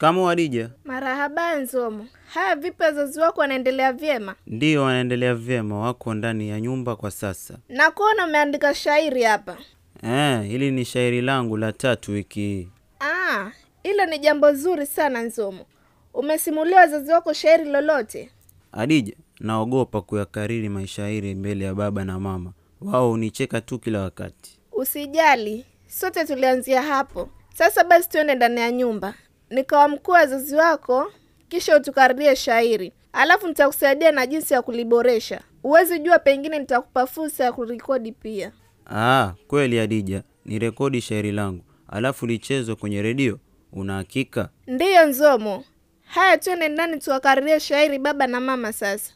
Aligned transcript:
Shikamoo 0.00 0.26
Hadija. 0.26 0.70
Marahaba 0.84 1.56
Nzomo. 1.56 2.06
Haya, 2.34 2.56
vipi 2.56 2.82
wazazi 2.82 3.20
wako 3.20 3.40
wanaendelea 3.40 3.92
vyema? 3.92 4.34
Ndiyo, 4.46 4.82
wanaendelea 4.82 5.34
vyema, 5.34 5.80
wako 5.80 6.14
ndani 6.14 6.48
ya 6.48 6.60
nyumba 6.60 6.96
kwa 6.96 7.10
sasa. 7.10 7.58
Nakuona 7.68 8.26
umeandika 8.26 8.74
shairi 8.74 9.22
hapa. 9.22 9.56
Eh, 10.02 10.42
hili 10.42 10.70
ni 10.70 10.84
shairi 10.84 11.20
langu 11.20 11.56
la 11.56 11.72
tatu 11.72 12.12
wiki 12.12 12.40
hii. 12.40 12.68
Ah, 13.00 13.50
hilo 13.82 14.06
ni 14.06 14.18
jambo 14.18 14.52
zuri 14.54 14.86
sana 14.86 15.22
Nzomo. 15.22 15.66
Umesimulia 16.14 16.76
wazazi 16.76 17.12
wako 17.12 17.32
shairi 17.32 17.64
lolote? 17.64 18.30
Hadija, 18.72 19.12
naogopa 19.40 20.00
kuyakariri 20.02 20.68
mashairi 20.68 21.34
mbele 21.34 21.64
ya 21.64 21.74
baba 21.74 22.04
na 22.04 22.20
mama, 22.20 22.52
wao 22.80 23.12
unicheka 23.12 23.60
tu 23.60 23.78
kila 23.78 24.00
wakati. 24.00 24.58
Usijali, 24.72 25.64
sote 25.86 26.24
tulianzia 26.24 26.82
hapo. 26.82 27.28
Sasa 27.54 27.84
basi 27.84 28.08
tuende 28.08 28.34
ndani 28.34 28.60
ya 28.60 28.70
nyumba 28.72 29.14
nikawamkuu 29.50 30.12
wazazi 30.12 30.54
wako, 30.56 31.12
kisha 31.48 31.76
utukaririe 31.76 32.36
shairi, 32.36 32.92
alafu 33.12 33.48
nitakusaidia 33.48 34.12
na 34.12 34.26
jinsi 34.26 34.54
ya 34.54 34.62
kuliboresha. 34.62 35.40
Huwezi 35.62 35.98
jua, 35.98 36.18
pengine 36.18 36.58
nitakupa 36.58 37.06
fursa 37.06 37.44
ya 37.44 37.52
kurekodi 37.52 38.12
pia. 38.12 38.52
Aa, 38.86 39.34
kweli 39.48 39.78
Hadija, 39.78 40.22
ni 40.44 40.58
rekodi 40.58 41.00
shairi 41.00 41.32
langu 41.32 41.64
alafu 41.88 42.26
lichezwe 42.26 42.74
kwenye 42.74 43.02
redio? 43.02 43.38
Una 43.72 43.94
hakika? 43.96 44.48
Ndiyo 44.66 45.06
Nzomo. 45.06 45.64
Haya, 46.06 46.38
twende 46.38 46.68
ndani 46.68 46.98
tuwakaririe 46.98 47.60
shairi 47.60 47.98
baba 47.98 48.26
na 48.26 48.40
mama 48.40 48.72
sasa. 48.72 49.12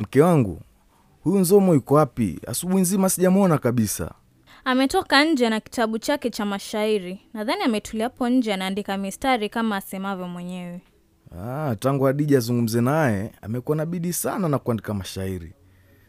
Mke 0.00 0.20
wangu, 0.22 0.60
huyu 1.20 1.38
Nzomo 1.38 1.74
yuko 1.74 1.94
wapi? 1.94 2.40
Asubuhi 2.46 2.82
nzima 2.82 3.08
sijamwona 3.10 3.58
kabisa. 3.58 4.14
Ametoka 4.64 5.24
nje 5.24 5.48
na 5.48 5.60
kitabu 5.60 5.98
chake 5.98 6.30
cha 6.30 6.44
mashairi. 6.44 7.20
Nadhani 7.34 7.62
ametulia 7.62 8.04
hapo 8.04 8.28
nje 8.28 8.54
anaandika 8.54 8.96
mistari 8.96 9.48
kama 9.48 9.76
asemavyo 9.76 10.28
mwenyewe. 10.28 10.80
Ah, 11.38 11.76
tangu 11.78 12.08
Adija 12.08 12.38
azungumze 12.38 12.80
naye 12.80 13.32
amekuwa 13.42 13.76
na 13.76 13.86
bidii 13.86 14.12
sana 14.12 14.48
na 14.48 14.58
kuandika 14.58 14.94
mashairi. 14.94 15.52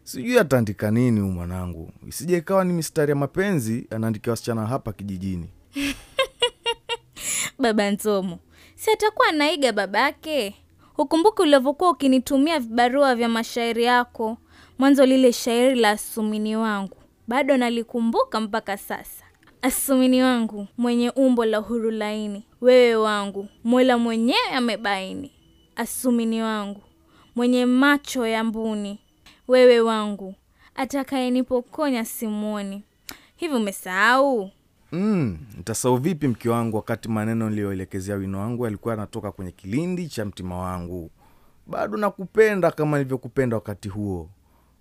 Sijui 0.03 0.39
ataandika 0.39 0.91
nini 0.91 1.19
huyu 1.19 1.31
mwanangu, 1.33 1.91
isije 2.07 2.37
ikawa 2.37 2.63
ni 2.65 2.73
mistari 2.73 3.09
ya 3.09 3.15
mapenzi 3.15 3.87
anaandikia 3.89 4.31
wasichana 4.31 4.65
hapa 4.67 4.93
kijijini. 4.93 5.49
Baba 7.59 7.91
Nzomo, 7.91 8.39
si 8.75 8.91
atakuwa 8.91 9.27
anaiga 9.27 9.73
babake? 9.73 10.55
Ukumbuke 10.97 11.41
ulivyokuwa 11.43 11.89
ukinitumia 11.91 12.59
vibarua 12.59 13.15
vya 13.15 13.29
mashairi 13.29 13.83
yako 13.83 14.37
mwanzo, 14.79 15.05
lile 15.05 15.33
shairi 15.33 15.79
la 15.79 15.89
asumini 15.89 16.55
wangu 16.55 16.97
bado 17.27 17.57
nalikumbuka 17.57 18.39
mpaka 18.41 18.77
sasa. 18.77 19.25
Asumini 19.61 20.23
wangu 20.23 20.67
mwenye 20.77 21.09
umbo 21.09 21.45
la 21.45 21.57
huru 21.57 21.91
laini, 21.91 22.45
wewe 22.61 22.95
wangu 22.95 23.47
Mola 23.63 23.97
mwenyewe 23.97 24.49
amebaini. 24.55 25.31
Asumini 25.75 26.41
wangu 26.41 26.81
mwenye 27.35 27.65
macho 27.65 28.27
ya 28.27 28.43
mbuni, 28.43 28.99
wewe 29.47 29.79
wangu 29.79 30.35
atakayenipokonya 30.75 32.05
simwoni. 32.05 32.83
Hivi 33.35 33.53
umesahau? 33.55 34.49
Mm, 34.91 35.37
vipi 35.99 36.27
mke 36.27 36.49
wangu, 36.49 36.77
wakati 36.77 37.09
maneno 37.09 37.49
niliyoelekezea 37.49 38.15
wino 38.15 38.39
wangu 38.39 38.65
yalikuwa 38.65 38.93
yanatoka 38.93 39.31
kwenye 39.31 39.51
kilindi 39.51 40.07
cha 40.07 40.25
mtima 40.25 40.57
wangu. 40.57 41.11
Bado 41.67 41.97
nakupenda 41.97 42.71
kama 42.71 42.97
nilivyokupenda 42.97 43.55
wakati 43.55 43.89
huo. 43.89 44.29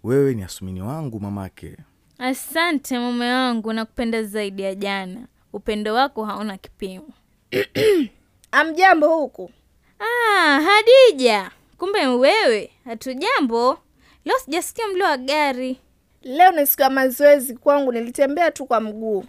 Wewe 0.05 0.35
ni 0.35 0.43
asumini 0.43 0.83
wangu 0.83 1.21
mamake. 1.21 1.77
Asante 2.19 2.99
mume 2.99 3.33
wangu, 3.33 3.73
nakupenda 3.73 4.23
zaidi 4.23 4.63
ya 4.63 4.75
jana. 4.75 5.21
Upendo 5.53 5.95
wako 5.95 6.25
hauna 6.25 6.59
kipimo. 6.59 7.09
Amjambo 8.53 9.09
huku. 9.09 9.51
Ah, 9.99 10.61
Hadija, 10.61 11.51
kumbe 11.79 12.07
wewe. 12.07 12.71
Hatujambo. 12.85 13.79
Leo 14.25 14.39
sijasikia 14.39 14.89
mlio 14.89 15.05
wa 15.07 15.17
gari. 15.17 15.81
Leo 16.23 16.53
ni 16.53 16.67
siku 16.67 16.83
ya 16.83 16.91
mazoezi 16.91 17.55
kwangu, 17.57 17.93
nilitembea 17.93 18.51
tu 18.51 18.67
kwa 18.67 18.81
mguu. 18.81 19.25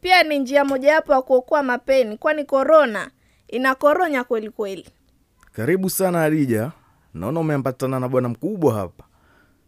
Pia 0.00 0.22
ni 0.22 0.38
njia 0.38 0.64
mojawapo 0.64 1.12
ya 1.12 1.22
kuokoa 1.22 1.62
mapeni, 1.62 2.16
kwani 2.18 2.44
korona 2.44 3.10
inakoronya 3.48 4.24
kweli 4.24 4.50
kweli. 4.50 4.86
Karibu 5.52 5.90
sana 5.90 6.18
Hadija, 6.18 6.72
naona 7.14 7.40
umeambatana 7.40 8.00
na 8.00 8.08
bwana 8.08 8.28
mkubwa 8.28 8.74
hapa. 8.74 9.04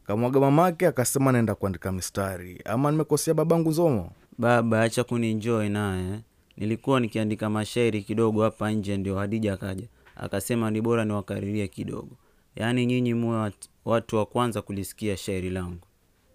Kamwaga 0.09 0.41
mamake 0.41 0.87
akasema 0.87 1.33
naenda 1.33 1.55
kuandika 1.55 1.93
mistari, 1.93 2.61
ama 2.65 2.91
nimekosea 2.91 3.35
babangu 3.35 3.73
Zomo? 3.73 4.11
Baba, 4.39 4.83
acha 4.83 5.05
kuninjoi 5.05 5.69
naye. 5.69 6.21
Nilikuwa 6.57 7.01
nikiandika 7.01 7.51
mashairi 7.51 8.03
kidogo 8.03 8.43
hapa 8.43 8.71
nje, 8.71 8.97
ndio 8.97 9.19
Hadija 9.19 9.53
akaja 9.53 9.89
akasema 10.17 10.71
ni 10.71 10.81
bora 10.81 11.05
niwakaririe 11.05 11.69
kidogo, 11.69 12.17
yaani 12.57 12.87
nyinyi 12.87 13.15
muwe 13.15 13.53
watu 13.85 14.17
wa 14.17 14.27
kwanza 14.27 14.63
kulisikia 14.63 15.17
shairi 15.17 15.51
langu. 15.51 15.81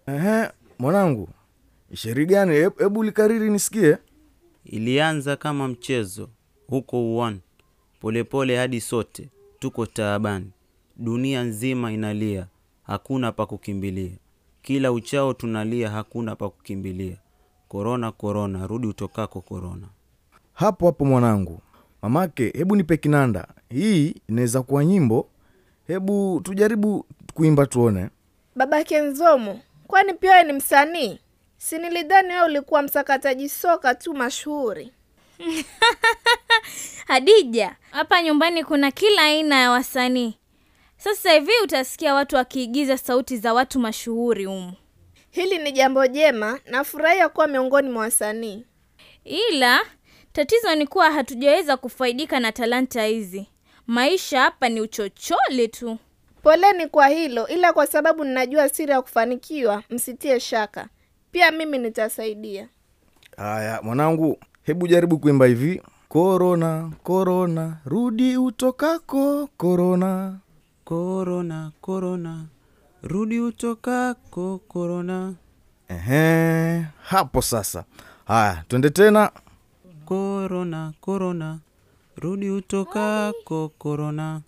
Ehe, 0.06 0.48
mwanangu, 0.78 1.28
shairi 1.94 2.26
gani? 2.26 2.52
Hebu 2.54 3.02
likariri 3.02 3.50
nisikie. 3.50 3.96
Ilianza 4.64 5.36
kama 5.36 5.68
mchezo 5.68 6.28
huko 6.66 7.02
uwani, 7.14 7.40
polepole 8.00 8.56
hadi 8.56 8.80
sote 8.80 9.28
tuko 9.58 9.86
taabani. 9.86 10.50
Dunia 10.96 11.42
nzima 11.42 11.92
inalia, 11.92 12.46
hakuna 12.86 13.32
pa 13.32 13.46
kukimbilia. 13.46 14.12
Kila 14.62 14.92
uchao 14.92 15.32
tunalia, 15.32 15.90
hakuna 15.90 16.36
pa 16.36 16.48
kukimbilia. 16.50 17.16
Korona, 17.68 18.12
korona, 18.12 18.66
rudi 18.66 18.86
utokako 18.86 19.40
korona. 19.40 19.86
Hapo 20.52 20.86
hapo 20.86 21.04
mwanangu. 21.04 21.60
Mamake, 22.02 22.50
hebu 22.56 22.76
nipe 22.76 22.96
kinanda. 22.96 23.48
Hii 23.70 24.14
inaweza 24.28 24.62
kuwa 24.62 24.84
nyimbo. 24.84 25.28
Hebu 25.86 26.40
tujaribu 26.44 27.06
kuimba 27.34 27.66
tuone. 27.66 28.08
Babake 28.56 29.00
Nzomo, 29.00 29.60
kwani 29.86 30.14
pia 30.14 30.30
wewe 30.32 30.44
ni 30.44 30.52
msanii? 30.52 31.18
Si 31.56 31.78
nilidhani 31.78 32.28
wewe 32.28 32.44
ulikuwa 32.46 32.82
msakataji 32.82 33.48
soka 33.48 33.94
tu 33.94 34.14
mashuhuri. 34.14 34.92
Hadija, 37.08 37.76
hapa 37.90 38.22
nyumbani 38.22 38.64
kuna 38.64 38.90
kila 38.90 39.22
aina 39.22 39.56
ya 39.60 39.70
wasanii. 39.70 40.34
Sasa 41.04 41.32
hivi 41.32 41.52
utasikia 41.64 42.14
watu 42.14 42.36
wakiigiza 42.36 42.98
sauti 42.98 43.36
za 43.36 43.54
watu 43.54 43.80
mashuhuri 43.80 44.44
humu, 44.44 44.72
Hili 45.30 45.58
ni 45.58 45.72
jambo 45.72 46.06
jema, 46.06 46.60
nafurahia 46.66 47.28
kuwa 47.28 47.46
miongoni 47.46 47.90
mwa 47.90 48.02
wasanii. 48.02 48.64
ila 49.24 49.80
tatizo 50.32 50.74
ni 50.74 50.86
kuwa 50.86 51.10
hatujaweza 51.10 51.76
kufaidika 51.76 52.40
na 52.40 52.52
talanta 52.52 53.04
hizi. 53.04 53.46
Maisha 53.86 54.40
hapa 54.40 54.68
ni 54.68 54.80
uchochole 54.80 55.68
tu. 55.68 55.98
Poleni 56.42 56.86
kwa 56.86 57.08
hilo, 57.08 57.48
ila 57.48 57.72
kwa 57.72 57.86
sababu 57.86 58.24
ninajua 58.24 58.68
siri 58.68 58.92
ya 58.92 59.02
kufanikiwa, 59.02 59.82
msitie 59.90 60.40
shaka. 60.40 60.88
Pia 61.30 61.50
mimi 61.50 61.78
nitasaidia. 61.78 62.68
Haya 63.36 63.80
mwanangu, 63.82 64.38
hebu 64.62 64.88
jaribu 64.88 65.18
kuimba 65.18 65.46
hivi. 65.46 65.82
Korona, 66.08 66.92
korona, 67.02 67.76
rudi 67.86 68.36
utokako 68.36 69.48
korona. 69.56 70.38
Korona, 70.84 71.72
korona, 71.80 72.46
rudi 73.02 73.40
utokako 73.40 74.58
korona. 74.68 75.34
Ehe, 75.88 76.86
hapo 77.02 77.42
sasa. 77.42 77.84
Haya, 78.24 78.64
twende 78.68 78.90
tena. 78.90 79.30
Korona, 80.04 80.92
korona, 81.00 81.58
rudi 82.16 82.50
utokako 82.50 83.68
korona. 83.78 84.40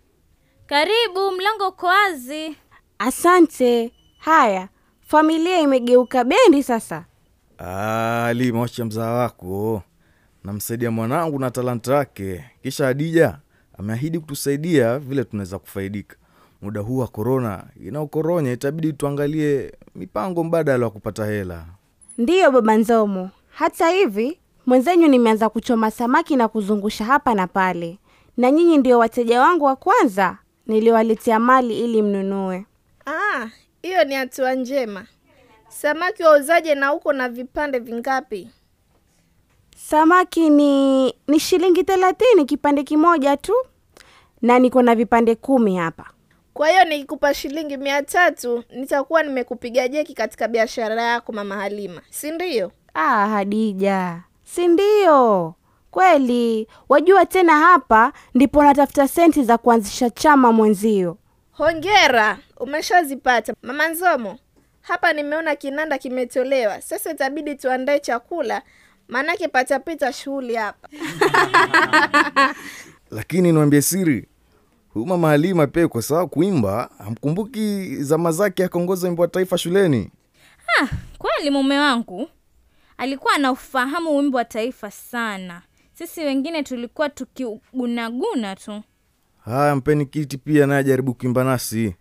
Karibu, 0.67 1.31
mlango 1.37 1.69
uko 1.69 1.87
wazi. 1.87 2.57
Asante. 2.99 3.93
Haya, 4.19 4.69
familia 5.07 5.61
imegeuka 5.61 6.25
bendi 6.25 6.63
sasa. 6.63 7.05
Ah, 7.59 8.27
Ali, 8.27 8.53
mwache 8.53 8.85
mzaa 8.85 9.11
wako. 9.13 9.83
Namsaidia 10.45 10.91
mwanangu 10.91 11.39
na 11.39 11.51
talanta 11.51 11.95
yake. 11.95 12.45
Kisha 12.63 12.87
Hadija 12.87 13.39
ameahidi 13.79 14.19
kutusaidia 14.19 14.99
vile 14.99 15.25
tunaweza 15.25 15.59
kufaidika. 15.59 16.17
Muda 16.63 16.81
huu 16.81 16.99
wa 16.99 17.07
korona 17.09 17.65
inaokoronya, 17.87 18.53
itabidi 18.53 18.93
tuangalie 18.93 19.73
mipango 19.95 20.45
mbadala 20.45 20.85
wa 20.87 20.91
kupata 20.91 21.27
hela. 21.27 21.65
Ndiyo 22.19 22.51
baba 22.51 22.77
Nzomo. 22.77 23.31
Hata 23.51 23.89
hivi 23.91 24.39
mwenzenyu 24.67 25.09
nimeanza 25.09 25.49
kuchoma 25.49 25.91
samaki 25.91 26.37
na 26.37 26.49
kuzungusha 26.49 27.05
hapa 27.05 27.35
na 27.35 27.47
pale, 27.47 27.99
na 28.37 28.51
nyinyi 28.51 28.79
ndio 28.79 28.99
wateja 28.99 29.41
wangu 29.41 29.65
wa 29.65 29.77
kwanza 29.77 30.39
niliwaletea 30.67 31.39
mali 31.39 31.81
ili 31.85 32.03
mnunue. 32.03 32.67
Ah, 33.07 33.47
hiyo 33.83 34.05
ni 34.05 34.15
hatua 34.15 34.55
njema. 34.55 35.07
Samaki 35.69 36.23
wauzaje 36.23 36.75
na 36.75 36.89
huko 36.89 37.13
na 37.13 37.29
vipande 37.29 37.79
vingapi? 37.79 38.51
Samaki 39.77 40.51
ni 40.51 41.07
ni 41.29 41.41
shilingi 41.41 41.85
thelathini 41.85 42.45
kipande 42.45 42.83
kimoja 42.83 43.37
tu, 43.37 43.53
na 44.43 44.59
niko 44.59 44.83
na 44.83 44.95
vipande 44.95 45.35
kumi 45.35 45.77
hapa. 45.77 46.11
Kwa 46.57 46.69
hiyo 46.69 46.85
nikikupa 46.85 47.35
shilingi 47.35 47.77
mia 47.77 48.03
tatu 48.03 48.65
nitakuwa 48.71 49.23
nimekupiga 49.23 49.89
jeki 49.89 50.15
katika 50.15 50.49
biashara 50.49 51.03
yako 51.03 51.33
mama 51.33 51.55
Halima, 51.57 52.03
si 52.11 52.31
ndio? 52.31 52.73
Ah, 52.95 53.29
Hadija, 53.29 54.23
si 54.45 54.69
ndio? 54.69 55.55
Kweli, 55.91 56.69
wajua 56.89 57.27
tena 57.27 57.53
hapa 57.59 58.13
ndipo 58.35 58.63
natafuta 58.63 59.09
senti 59.09 59.43
za 59.45 59.59
kuanzisha 59.59 60.11
chama 60.11 60.53
mwenzio. 60.53 61.19
Hongera, 61.53 62.39
umeshazipata 62.57 63.55
mama 63.63 63.89
Nzomo. 63.89 64.39
Hapa 64.81 65.13
nimeona 65.13 65.57
kinanda 65.57 65.99
kimetolewa, 65.99 66.81
sasa 66.81 67.11
itabidi 67.11 67.55
tuandae 67.55 68.01
chakula, 68.01 68.63
maanake 69.09 69.49
patapita 69.49 70.13
shughuli 70.13 70.55
hapa. 70.55 70.89
Lakini 73.11 73.53
niwaambie 73.53 73.83
siri, 73.83 74.29
huyu 74.97 75.07
mama 75.07 75.67
pia 75.67 75.89
kwa 75.89 76.03
sababu 76.03 76.29
kuimba, 76.29 76.91
hamkumbuki 76.99 77.97
zama 77.97 78.33
zake 78.33 78.65
akaongoza 78.65 79.07
wimbo 79.09 79.23
wa 79.23 79.29
taifa 79.29 79.59
shuleni. 79.59 80.11
Ah, 80.81 80.87
kweli 81.19 81.51
mume 81.51 81.79
wangu 81.79 82.29
alikuwa 82.99 83.35
anaufahamu 83.35 84.17
wimbo 84.19 84.37
wa 84.39 84.45
taifa 84.45 84.91
sana. 84.91 85.63
Sisi 85.93 86.21
wengine 86.21 86.63
tulikuwa 86.63 87.09
tukigunaguna 87.09 88.57
tu. 88.57 88.83
Haya, 89.45 89.77
mpeni 89.77 90.07
kiti 90.07 90.39
pia 90.39 90.67
naye 90.67 90.81
ajaribu 90.81 91.15
kuimba 91.15 91.45
nasi. 91.45 91.95